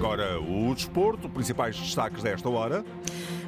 [0.00, 2.82] Agora o desporto, principais destaques desta hora.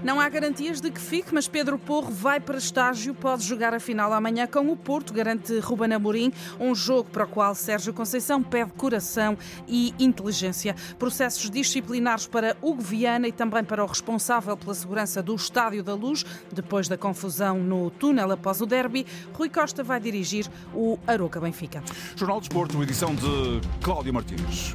[0.05, 3.81] Não há garantias de que fique, mas Pedro Porro vai para estágio, pode jogar a
[3.81, 6.31] final amanhã com o Porto, garante Ruben Amorim,
[6.61, 10.77] um jogo para o qual Sérgio Conceição pede coração e inteligência.
[10.99, 15.95] Processos disciplinares para Hugo Viana e também para o responsável pela segurança do Estádio da
[15.95, 16.23] Luz,
[16.53, 21.83] depois da confusão no túnel após o derby, Rui Costa vai dirigir o Aroca Benfica.
[22.15, 24.75] Jornal de Desporto, edição de Cláudio Martins.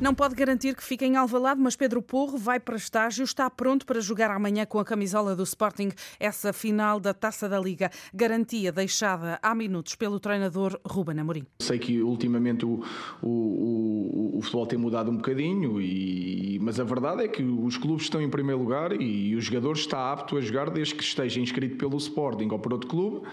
[0.00, 3.84] Não pode garantir que fique em Alvalade, mas Pedro Porro vai para estágio, está pronto
[3.84, 5.88] para jogar amanhã com a camisola do Sporting
[6.20, 7.90] essa final da Taça da Liga.
[8.14, 11.44] Garantia deixada há minutos pelo treinador Ruben Amorim.
[11.58, 12.84] Sei que ultimamente o,
[13.20, 17.76] o, o, o futebol tem mudado um bocadinho, e, mas a verdade é que os
[17.76, 21.40] clubes estão em primeiro lugar e o jogador está apto a jogar desde que esteja
[21.40, 23.26] inscrito pelo Sporting ou por outro clube,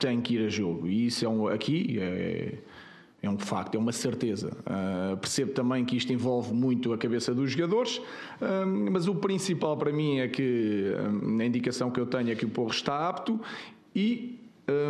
[0.00, 0.88] tem que ir a jogo.
[0.88, 2.58] E isso é um, aqui é,
[3.22, 4.50] é um facto, é uma certeza.
[4.66, 9.76] Uh, percebo também que isto envolve muito a cabeça dos jogadores, uh, mas o principal
[9.76, 13.08] para mim é que uh, a indicação que eu tenho é que o Porro está
[13.08, 13.40] apto
[13.94, 14.41] e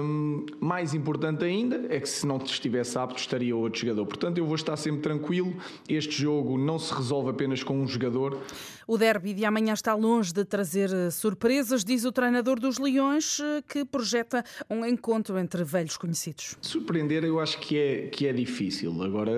[0.03, 4.07] Hum, mais importante ainda é que se não estivesse apto estaria outro jogador.
[4.07, 5.55] Portanto, eu vou estar sempre tranquilo.
[5.89, 8.39] Este jogo não se resolve apenas com um jogador.
[8.87, 13.41] O derby de amanhã está longe de trazer eh, surpresas, diz o treinador dos Leões,
[13.41, 16.57] eh, que projeta um encontro entre velhos conhecidos.
[16.61, 19.03] Surpreender eu acho que é, que é difícil.
[19.03, 19.33] Agora,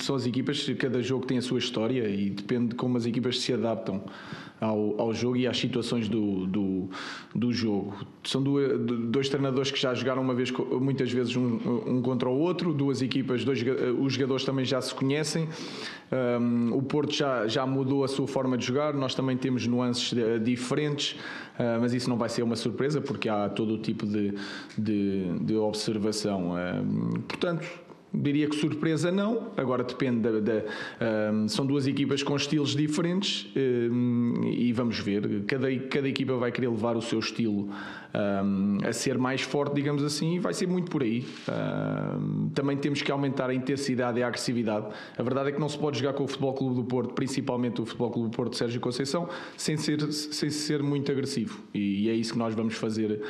[0.00, 3.40] são as equipas, cada jogo tem a sua história e depende de como as equipas
[3.40, 4.04] se adaptam
[4.60, 6.88] ao, ao jogo e às situações do, do,
[7.34, 7.94] do jogo.
[8.24, 12.38] São dois, dois, treinadores que já jogaram uma vez, muitas vezes um, um contra o
[12.38, 13.62] outro, duas equipas, dois,
[13.98, 15.48] os jogadores também já se conhecem.
[16.40, 20.12] Um, o Porto já, já mudou a sua forma de jogar, nós também temos nuances
[20.12, 21.12] uh, diferentes,
[21.58, 24.32] uh, mas isso não vai ser uma surpresa porque há todo o tipo de,
[24.78, 26.52] de, de observação.
[26.52, 27.66] Uh, portanto,
[28.12, 30.40] Diria que surpresa não, agora depende da.
[30.40, 30.62] da
[31.32, 35.44] um, são duas equipas com estilos diferentes um, e vamos ver.
[35.46, 37.68] Cada, cada equipa vai querer levar o seu estilo
[38.16, 41.26] um, a ser mais forte, digamos assim, e vai ser muito por aí.
[42.54, 44.86] também temos que aumentar a intensidade e a agressividade.
[45.16, 47.80] A verdade é que não se pode jogar com o Futebol Clube do Porto, principalmente
[47.80, 51.62] o Futebol Clube do Porto de Sérgio Conceição, sem ser, sem ser muito agressivo.
[51.74, 53.20] E, e é isso que nós vamos fazer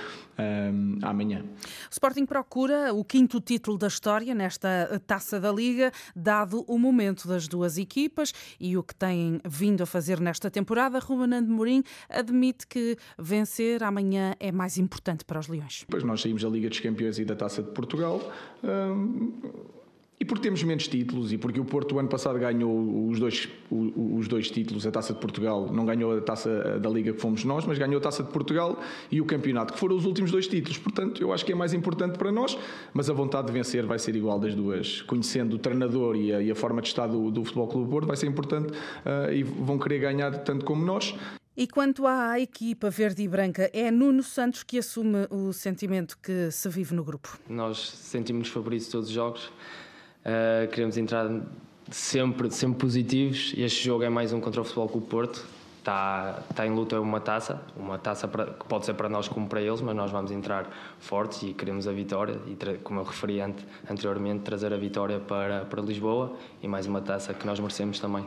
[1.03, 1.43] amanhã.
[1.89, 7.27] O Sporting procura o quinto título da história nesta taça da Liga, dado o momento
[7.27, 10.99] das duas equipas e o que têm vindo a fazer nesta temporada.
[10.99, 15.85] Ruben Amorim admite que vencer amanhã é mais importante para os Leões.
[15.89, 18.21] Pois nós saímos da Liga dos Campeões e da Taça de Portugal.
[20.19, 24.27] E porque temos menos títulos e porque o Porto ano passado ganhou os dois, os
[24.27, 27.67] dois títulos, a Taça de Portugal, não ganhou a Taça da Liga que fomos nós,
[27.67, 30.79] mas ganhou a Taça de Portugal e o Campeonato, que foram os últimos dois títulos.
[30.79, 32.57] Portanto, eu acho que é mais importante para nós,
[32.95, 35.03] mas a vontade de vencer vai ser igual das duas.
[35.03, 38.07] Conhecendo o treinador e a, e a forma de estar do, do Futebol Clube Porto,
[38.07, 41.15] vai ser importante uh, e vão querer ganhar tanto como nós.
[41.57, 46.51] E quanto à equipa verde e branca, é Nuno Santos que assume o sentimento que
[46.51, 47.39] se vive no grupo.
[47.49, 49.47] Nós sentimos favoritos todos os jogos.
[49.47, 51.31] Uh, queremos entrar
[51.91, 53.55] sempre, sempre positivos.
[53.57, 55.47] Este jogo é mais um contra o Futebol Clube Porto.
[55.79, 59.49] Está, está em luta uma taça, uma taça para, que pode ser para nós como
[59.49, 60.69] para eles, mas nós vamos entrar
[60.99, 62.39] fortes e queremos a vitória.
[62.49, 63.41] E, como eu referi
[63.89, 68.27] anteriormente, trazer a vitória para, para Lisboa e mais uma taça que nós merecemos também.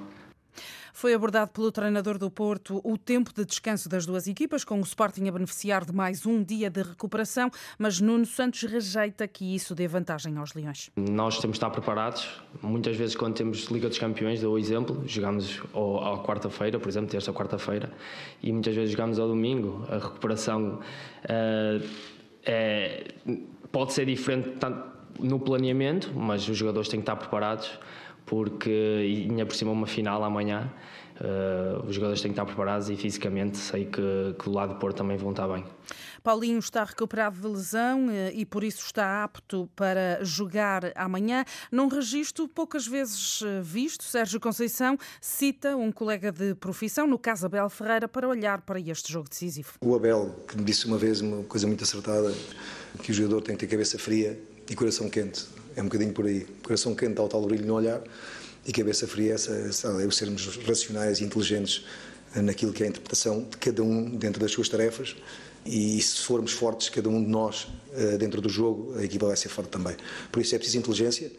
[0.93, 4.81] Foi abordado pelo treinador do Porto o tempo de descanso das duas equipas, com o
[4.81, 9.75] Sporting a beneficiar de mais um dia de recuperação, mas Nuno Santos rejeita que isso
[9.75, 10.91] dê vantagem aos Leões.
[10.95, 12.27] Nós temos de estar preparados.
[12.61, 15.61] Muitas vezes, quando temos Liga dos Campeões, dou o exemplo, jogamos
[16.03, 17.91] à quarta-feira, por exemplo, terça quarta-feira,
[18.41, 19.85] e muitas vezes jogamos ao domingo.
[19.89, 20.79] A recuperação
[21.25, 21.87] uh,
[22.43, 23.13] é,
[23.71, 24.49] pode ser diferente
[25.19, 27.79] no planeamento, mas os jogadores têm que estar preparados
[28.29, 30.71] porque ainda por cima uma final amanhã.
[31.19, 34.79] Uh, os jogadores têm que estar preparados e fisicamente sei que, que do lado do
[34.79, 35.65] Porto também vão estar bem.
[36.23, 41.43] Paulinho está recuperado de lesão eh, e por isso está apto para jogar amanhã.
[41.71, 47.45] Num registro poucas vezes eh, visto, Sérgio Conceição cita um colega de profissão, no caso
[47.45, 49.73] Abel Ferreira, para olhar para este jogo decisivo.
[49.81, 52.33] O Abel, que me disse uma vez uma coisa muito acertada,
[53.01, 54.39] que o jogador tem que ter cabeça fria
[54.69, 55.47] e coração quente.
[55.79, 56.45] É um bocadinho por aí.
[56.61, 58.01] Coração quente, ao tal brilho no olhar
[58.65, 61.85] e cabeça fria, essa, é o sermos racionais e inteligentes
[62.35, 65.15] naquilo que é a interpretação de cada um dentro das suas tarefas
[65.65, 69.37] E se formos fortes, cada um de nós, eh, dentro do jogo, a equipa vai
[69.37, 69.95] ser forte também.
[70.29, 71.31] Por isso é preciso inteligência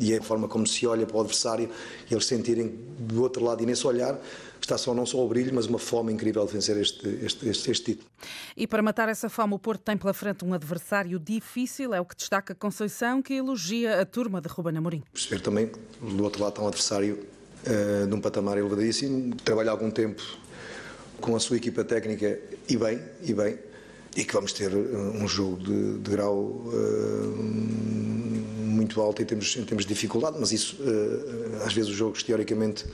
[0.00, 1.68] e a forma como se olha para o adversário
[2.10, 2.68] e eles sentirem
[2.98, 4.18] do outro lado e nesse olhar
[4.60, 7.70] está só não só o brilho, mas uma fome incrível de vencer este, este, este,
[7.70, 8.08] este, título.
[8.56, 12.04] E para matar essa fome, o Porto tem pela frente um adversário difícil, é o
[12.04, 15.02] que destaca Conceição, que elogia a turma de Ruben Amorim.
[15.12, 15.70] Perceber também
[16.00, 17.26] do outro lado está um adversário
[17.66, 20.22] uh, de um patamar elevadíssimo, trabalha algum tempo
[21.20, 22.38] com a sua equipa técnica
[22.68, 23.58] e bem, e bem,
[24.16, 28.19] e que vamos ter eh, um jogo de, de grau uh,
[28.96, 32.84] muito termos, em termos de dificuldade, mas isso, uh, às vezes, os jogos teoricamente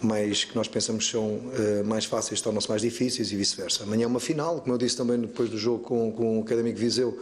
[0.00, 3.84] mais que nós pensamos são uh, mais fáceis tornam-se mais difíceis e vice-versa.
[3.84, 6.78] Amanhã é uma final, como eu disse também depois do jogo com, com o Académico
[6.78, 7.18] Viseu,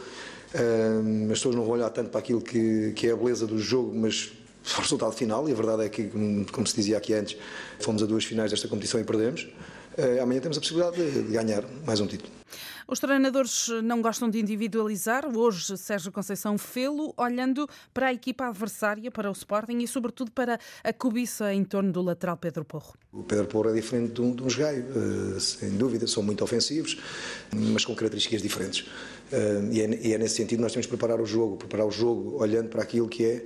[1.33, 3.93] as pessoas não vão olhar tanto para aquilo que, que é a beleza do jogo,
[3.93, 4.31] mas
[4.77, 6.09] o resultado final, e a verdade é que,
[6.53, 7.37] como se dizia aqui antes,
[7.81, 9.49] fomos a duas finais desta competição e perdemos.
[10.23, 12.31] Amanhã temos a possibilidade de, de ganhar mais um título.
[12.87, 15.25] Os treinadores não gostam de individualizar.
[15.27, 20.59] Hoje, Sérgio Conceição fê-lo, olhando para a equipa adversária, para o Sporting e, sobretudo, para
[20.83, 22.95] a cobiça em torno do lateral Pedro Porro.
[23.13, 26.07] O Pedro Porro é diferente de um, de eh, sem dúvida.
[26.07, 26.99] São muito ofensivos,
[27.53, 28.87] mas com características diferentes.
[29.33, 31.57] Eh, e é, e é nesse sentido que nós temos que preparar o jogo.
[31.57, 33.45] Preparar o jogo olhando para aquilo que é,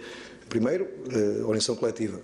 [0.48, 2.20] primeiro, a eh, organização coletiva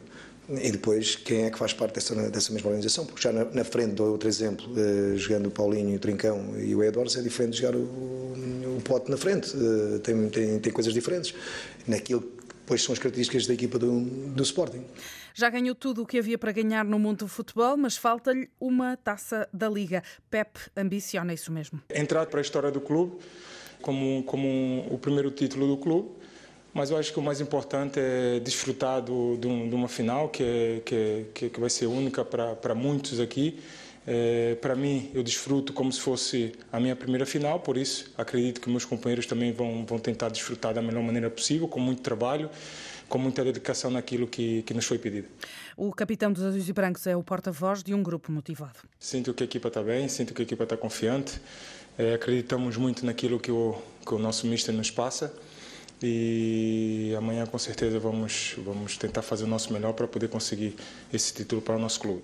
[0.48, 3.06] e depois, quem é que faz parte dessa, dessa mesma organização?
[3.06, 6.74] Porque já na, na frente, dou outro exemplo, uh, jogando o Paulinho, o Trincão e
[6.74, 10.72] o Edwards, é diferente de jogar o, o Pote na frente, uh, tem, tem, tem
[10.72, 11.34] coisas diferentes.
[11.86, 12.34] Naquilo
[12.66, 14.84] pois são as características da equipa do, do Sporting.
[15.34, 18.96] Já ganhou tudo o que havia para ganhar no mundo do futebol, mas falta-lhe uma
[18.96, 20.02] taça da Liga.
[20.30, 21.80] Pep ambiciona isso mesmo.
[21.90, 23.18] Entrar para a história do clube
[23.82, 26.10] como, como um, o primeiro título do clube
[26.74, 30.28] mas eu acho que o mais importante é desfrutar do, de, um, de uma final
[30.28, 33.60] que, é, que, é, que vai ser única para muitos aqui.
[34.06, 38.60] É, para mim, eu desfruto como se fosse a minha primeira final, por isso acredito
[38.60, 42.50] que meus companheiros também vão, vão tentar desfrutar da melhor maneira possível, com muito trabalho,
[43.08, 45.28] com muita dedicação naquilo que, que nos foi pedido.
[45.76, 48.80] O capitão dos Azuis e Brancos é o porta-voz de um grupo motivado.
[48.98, 51.40] Sinto que a equipa está bem, sinto que a equipa está confiante,
[51.96, 55.32] é, acreditamos muito naquilo que o, que o nosso mister nos passa
[56.06, 60.76] e amanhã com certeza vamos, vamos tentar fazer o nosso melhor para poder conseguir
[61.10, 62.22] esse título para o nosso clube.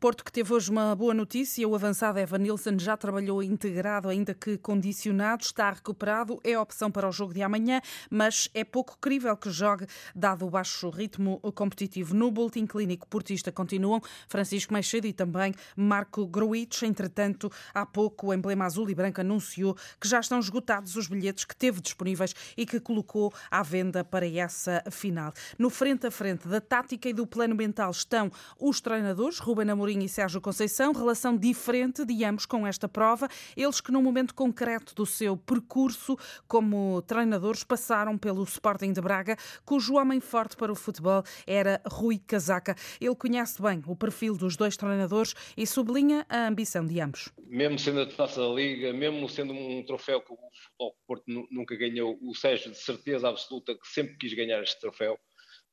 [0.00, 4.34] Porto que teve hoje uma boa notícia, o avançado Evan Nilsson já trabalhou integrado, ainda
[4.34, 9.36] que condicionado, está recuperado, é opção para o jogo de amanhã, mas é pouco crível
[9.36, 12.14] que jogue, dado o baixo ritmo competitivo.
[12.14, 16.82] No Boletim Clínico Portista continuam Francisco Meixedo e também Marco Gruitch.
[16.82, 21.44] Entretanto, há pouco o emblema azul e branco anunciou que já estão esgotados os bilhetes
[21.44, 23.19] que teve disponíveis e que colocou
[23.50, 25.32] à venda para essa final.
[25.58, 29.98] No frente a frente da tática e do plano mental estão os treinadores, Ruben Amorim
[30.02, 33.28] e Sérgio Conceição, relação diferente de ambos com esta prova.
[33.56, 36.16] Eles que, num momento concreto do seu percurso
[36.48, 42.18] como treinadores, passaram pelo Sporting de Braga, cujo homem forte para o futebol era Rui
[42.18, 42.74] Casaca.
[43.00, 47.30] Ele conhece bem o perfil dos dois treinadores e sublinha a ambição de ambos.
[47.46, 51.76] Mesmo sendo a taça da Liga, mesmo sendo um troféu que o Futebol Porto nunca
[51.76, 55.18] ganhou, o Sérgio, de certeza absoluta, que sempre quis ganhar este troféu,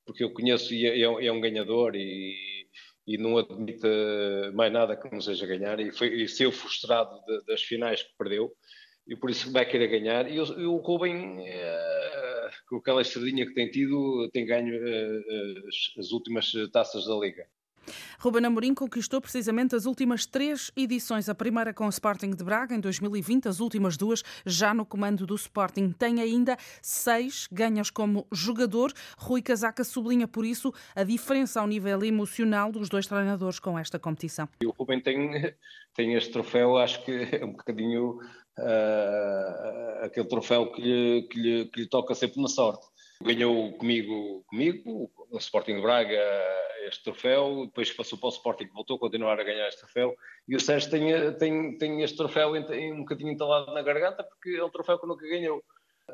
[0.05, 2.57] porque eu conheço e é, é um ganhador e
[3.07, 3.87] e não admite
[4.53, 5.79] mais nada que não seja ganhar.
[5.79, 8.53] E, foi, e saiu frustrado de, das finais que perdeu
[9.07, 10.29] e por isso vai querer ganhar.
[10.29, 16.11] E o, Ruben uh, com aquela estradinha que tem tido tem ganho uh, as, as
[16.11, 17.47] últimas taças da Liga
[18.19, 21.29] Ruben Amorim conquistou precisamente as últimas três edições.
[21.29, 25.25] A primeira com o Sporting de Braga em 2020, as últimas duas já no comando
[25.25, 25.91] do Sporting.
[25.91, 28.91] Tem ainda seis ganhas como jogador.
[29.17, 33.99] Rui Casaca sublinha por isso a diferença ao nível emocional dos dois treinadores com esta
[33.99, 34.47] competição.
[34.63, 35.53] o Ruben tem,
[35.93, 38.19] tem este troféu, acho que é um bocadinho
[38.57, 42.85] uh, aquele troféu que lhe, que, lhe, que lhe toca sempre na sorte.
[43.21, 46.19] Ganhou comigo, comigo o Sporting de Braga
[46.87, 50.15] este troféu, depois passou para o Sporting, voltou a continuar a ganhar este troféu,
[50.47, 54.63] e o Sérgio tem, tem, tem este troféu um bocadinho entalado na garganta, porque é
[54.63, 55.63] um troféu que nunca ganhou.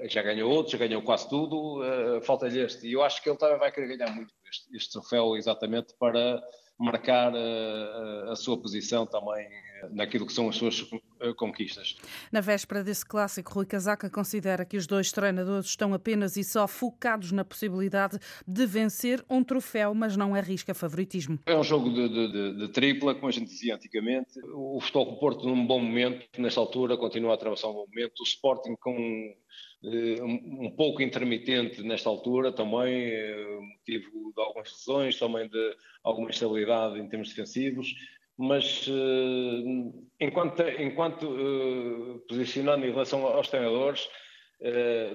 [0.05, 2.87] Já ganhou outros, já ganhou quase tudo, uh, falta-lhe este.
[2.87, 6.41] E eu acho que ele também vai querer ganhar muito este, este troféu, exatamente para
[6.79, 9.47] marcar uh, a sua posição também
[9.91, 10.85] naquilo que são as suas
[11.19, 11.97] eh, conquistas.
[12.31, 16.67] Na véspera desse clássico, Rui Casaca considera que os dois treinadores estão apenas e só
[16.67, 21.39] focados na possibilidade de vencer um troféu, mas não arrisca favoritismo.
[21.45, 24.39] É um jogo de, de, de tripla, como a gente dizia antigamente.
[24.53, 28.21] O Futebol Porto num bom momento, nesta altura, continua a atravessar um bom momento.
[28.21, 29.35] O Sporting com eh,
[29.83, 36.29] um, um pouco intermitente nesta altura também, eh, motivo de algumas lesões, também de alguma
[36.29, 37.93] instabilidade em termos defensivos
[38.35, 44.09] mas uh, enquanto, enquanto posicionando em relação aos treinadores,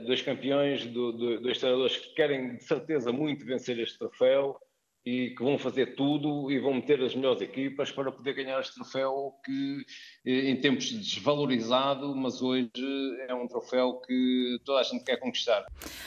[0.07, 4.57] dois campeões, do, do, dois treinadores que querem de certeza muito vencer este troféu,
[5.09, 8.75] e que vão fazer tudo e vão meter as melhores equipas para poder ganhar este
[8.75, 9.87] troféu que
[10.27, 12.71] eh, em tempos desvalorizado, mas hoje
[13.27, 15.65] é um troféu que toda a gente quer conquistar.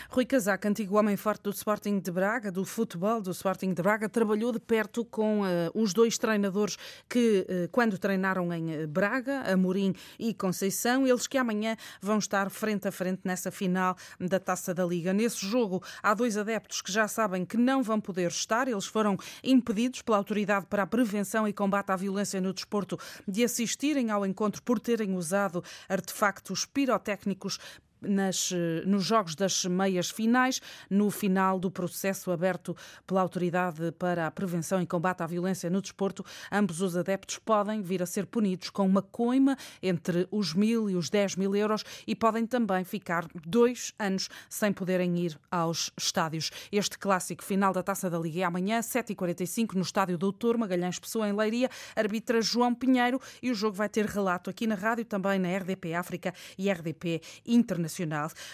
[0.07, 4.07] Rui Casaco, antigo homem forte do Sporting de Braga, do futebol do Sporting de Braga,
[4.07, 6.77] trabalhou de perto com uh, os dois treinadores
[7.09, 12.87] que, uh, quando treinaram em Braga, Amorim e Conceição, eles que amanhã vão estar frente
[12.87, 15.11] a frente nessa final da Taça da Liga.
[15.11, 19.17] Nesse jogo, há dois adeptos que já sabem que não vão poder estar, eles foram
[19.43, 24.25] impedidos pela Autoridade para a Prevenção e Combate à Violência no Desporto de assistirem ao
[24.25, 27.57] encontro por terem usado artefactos pirotécnicos
[28.01, 28.51] nas,
[28.85, 34.81] nos jogos das meias finais, no final do processo aberto pela Autoridade para a Prevenção
[34.81, 38.85] e Combate à Violência no Desporto, ambos os adeptos podem vir a ser punidos com
[38.85, 43.93] uma coima entre os mil e os dez mil euros e podem também ficar dois
[43.99, 46.49] anos sem poderem ir aos estádios.
[46.71, 51.27] Este clássico final da Taça da Liga é amanhã, 7h45, no estádio Doutor Magalhães Pessoa,
[51.27, 55.39] em Leiria, arbitra João Pinheiro e o jogo vai ter relato aqui na rádio, também
[55.39, 57.90] na RDP África e RDP Internacional.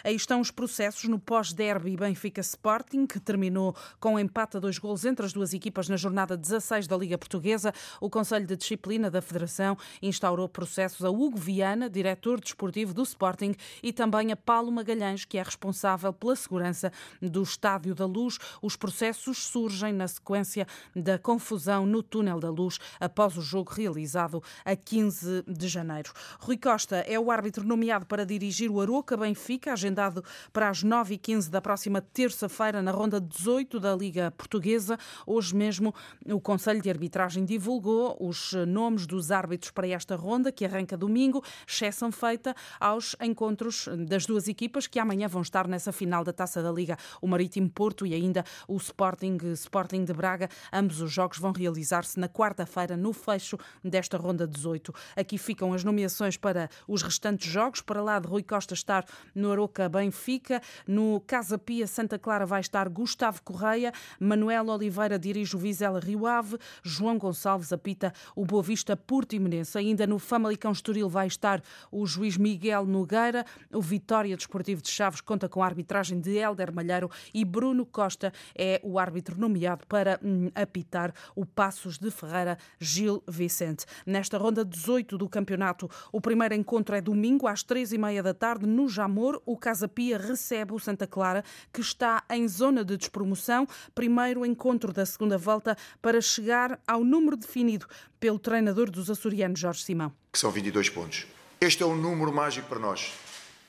[0.03, 5.05] Aí estão os processos no pós-derby Benfica Sporting, que terminou com empate a dois gols
[5.05, 7.73] entre as duas equipas na jornada 16 da Liga Portuguesa.
[8.01, 13.55] O Conselho de Disciplina da Federação instaurou processos a Hugo Viana, diretor desportivo do Sporting,
[13.83, 16.91] e também a Paulo Magalhães, que é responsável pela segurança
[17.21, 18.37] do Estádio da Luz.
[18.61, 24.41] Os processos surgem na sequência da confusão no Túnel da Luz após o jogo realizado
[24.63, 26.11] a 15 de janeiro.
[26.39, 31.49] Rui Costa é o árbitro nomeado para dirigir o Aroca Benfica, agendado para as 9h15
[31.49, 34.97] da próxima terça-feira, na ronda 18 da Liga Portuguesa.
[35.25, 35.93] Hoje mesmo,
[36.25, 41.43] o Conselho de Arbitragem divulgou os nomes dos árbitros para esta ronda, que arranca domingo,
[41.67, 46.63] exceção feita aos encontros das duas equipas que amanhã vão estar nessa final da Taça
[46.63, 50.47] da Liga, o Marítimo Porto e ainda o Sporting, Sporting de Braga.
[50.71, 54.93] Ambos os jogos vão realizar-se na quarta-feira, no fecho desta ronda 18.
[55.17, 57.81] Aqui ficam as nomeações para os restantes jogos.
[57.81, 62.61] Para lá de Rui Costa estar no Aroca Benfica, no Casa Pia Santa Clara vai
[62.61, 68.63] estar Gustavo Correia, Manuel Oliveira dirige o Vizela Rio Ave, João Gonçalves apita o Boa
[68.63, 69.77] Vista Portimonense.
[69.77, 75.21] Ainda no Famalicão Estoril vai estar o juiz Miguel Nogueira, o Vitória Desportivo de Chaves
[75.21, 80.19] conta com a arbitragem de Helder Malheiro e Bruno Costa é o árbitro nomeado para
[80.23, 83.85] hum, apitar o Passos de Ferreira Gil Vicente.
[84.05, 88.33] Nesta ronda 18 do campeonato, o primeiro encontro é domingo às três e meia da
[88.33, 92.83] tarde no Jamor Amor, o Casa Pia recebe o Santa Clara, que está em zona
[92.83, 93.65] de despromoção.
[93.95, 97.87] Primeiro encontro da segunda volta para chegar ao número definido
[98.19, 100.13] pelo treinador dos açorianos, Jorge Simão.
[100.31, 101.25] Que são 22 pontos.
[101.61, 103.13] Este é um número mágico para nós.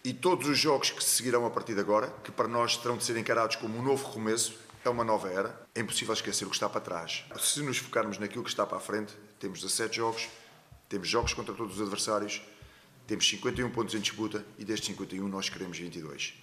[0.02, 2.96] E todos os jogos que se seguirão a partir de agora, que para nós terão
[2.96, 5.54] de ser encarados como um novo recomeço, é uma nova era.
[5.72, 7.24] É impossível esquecer o que está para trás.
[7.38, 10.28] Se nos focarmos naquilo que está para a frente, temos 17 jogos,
[10.88, 12.42] temos jogos contra todos os adversários,
[13.08, 16.34] temos 51 pontos em disputa e destes 51 nós queremos 22.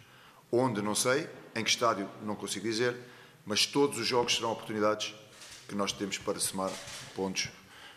[0.52, 2.98] Onde, não sei, em que estádio, não consigo dizer,
[3.46, 5.14] mas todos os jogos serão oportunidades
[5.68, 6.72] que nós temos para somar
[7.16, 7.50] pontos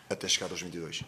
[0.09, 1.03] até chegar aos 22.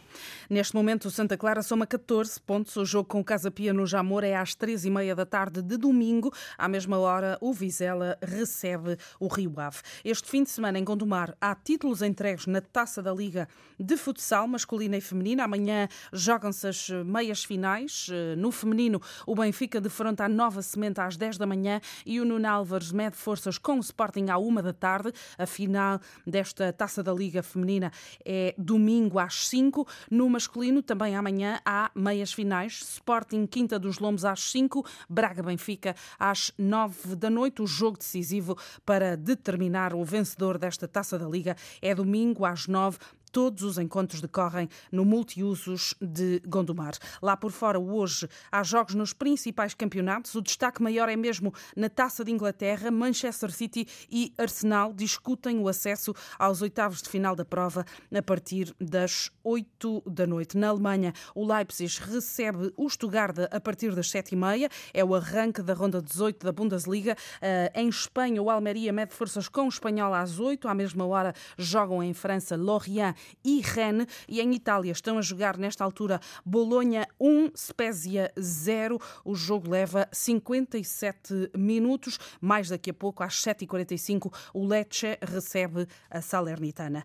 [0.48, 2.76] Neste momento, o Santa Clara soma 14 pontos.
[2.76, 6.32] O jogo com o Casa Pia no Jamor é às 3h30 da tarde de domingo.
[6.56, 9.80] À mesma hora, o Vizela recebe o Rio Ave.
[10.06, 13.48] Este fim de semana, em Gondomar, há títulos entregues na Taça da Liga
[13.80, 15.46] de Futsal masculina e feminina.
[15.46, 18.08] Amanhã jogam-se as meias finais.
[18.38, 22.48] No feminino, o Benfica defronta a Nova Semente às 10 da manhã e o Nuno
[22.48, 25.12] Álvares mede forças com o Sporting à 1 da tarde.
[25.40, 27.92] A final desta Taça da Liga feminina
[28.24, 29.88] é domingo domingo às 5.
[30.10, 32.82] No masculino, também amanhã, há meias finais.
[32.82, 37.62] Sporting Quinta dos Lombos às 5, Braga Benfica às 9 da noite.
[37.62, 42.98] O jogo decisivo para determinar o vencedor desta taça da Liga é domingo às 9
[43.32, 46.94] Todos os encontros decorrem no multiusos de Gondomar.
[47.22, 50.36] Lá por fora, hoje, há jogos nos principais campeonatos.
[50.36, 52.92] O destaque maior é mesmo na Taça de Inglaterra.
[52.92, 58.76] Manchester City e Arsenal discutem o acesso aos oitavos de final da prova a partir
[58.80, 60.58] das 8 da noite.
[60.58, 64.70] Na Alemanha, o Leipzig recebe o Stuttgart a partir das 7h30.
[64.94, 67.16] É o arranque da ronda 18 da Bundesliga.
[67.42, 70.68] Eh, em Espanha, o Almeria mede forças com o Espanhol às 8.
[70.68, 74.08] À mesma hora, jogam em França Lorient e Rennes.
[74.28, 79.00] E em Itália estão a jogar nesta altura Bolonha 1, Spezia 0.
[79.24, 82.20] O jogo leva 57 minutos.
[82.40, 87.04] Mais daqui a pouco, às 7h45, o Lecce recebe a Salernitana.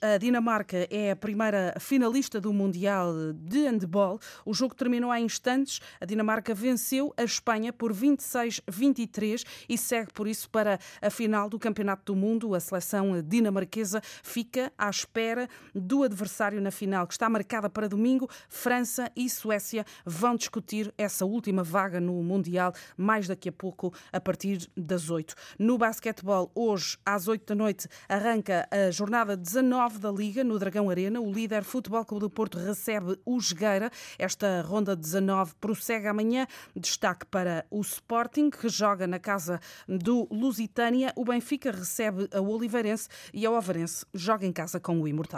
[0.00, 4.18] A Dinamarca é a primeira finalista do Mundial de Handball.
[4.44, 5.80] O jogo terminou há instantes.
[6.00, 11.58] A Dinamarca venceu a Espanha por 26-23 e segue por isso para a final do
[11.58, 12.54] Campeonato do Mundo.
[12.54, 18.28] A seleção dinamarquesa fica à espera do adversário na final, que está marcada para domingo.
[18.48, 24.20] França e Suécia vão discutir essa última vaga no Mundial mais daqui a pouco, a
[24.20, 25.34] partir das 8.
[25.58, 30.90] No basquetebol, hoje às 8 da noite, arranca a jornada 19 da Liga no Dragão
[30.90, 31.20] Arena.
[31.20, 33.90] O líder Futebol Clube do Porto recebe o Jogueira.
[34.18, 36.46] Esta ronda 19 prossegue amanhã.
[36.74, 41.12] Destaque para o Sporting, que joga na casa do Lusitânia.
[41.16, 45.35] O Benfica recebe a Oliveirense e a Ovarense joga em casa com o Imortal.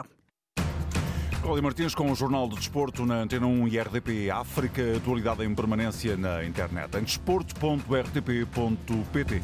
[1.48, 5.54] Cláudia Martins com o Jornal do Desporto na Antena 1 e RDP África, atualidade em
[5.54, 9.42] permanência na internet em desporto.rtp.pt.